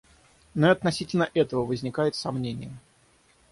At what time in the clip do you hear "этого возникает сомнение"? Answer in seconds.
1.35-2.71